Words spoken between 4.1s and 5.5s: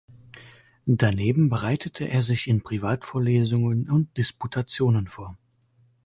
Disputationen vor.